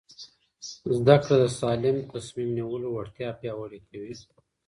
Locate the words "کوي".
3.89-4.13